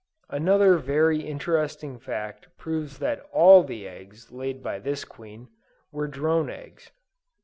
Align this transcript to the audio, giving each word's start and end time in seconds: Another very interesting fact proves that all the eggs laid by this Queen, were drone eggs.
Another 0.31 0.79
very 0.79 1.19
interesting 1.21 1.99
fact 1.99 2.47
proves 2.57 2.97
that 2.97 3.21
all 3.31 3.61
the 3.61 3.87
eggs 3.87 4.31
laid 4.31 4.63
by 4.63 4.79
this 4.79 5.05
Queen, 5.05 5.47
were 5.91 6.07
drone 6.07 6.49
eggs. 6.49 6.89